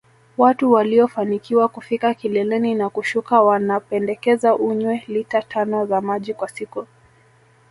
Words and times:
Watu 0.37 0.71
waliofanikiwa 0.71 1.67
kufika 1.67 2.13
kileleni 2.13 2.75
na 2.75 2.89
kushuka 2.89 3.41
wanapendekeza 3.41 4.55
unywe 4.55 5.03
lita 5.07 5.41
tano 5.41 5.85
za 5.85 6.01
maji 6.01 6.33
kwa 6.33 6.47
siku 6.49 6.87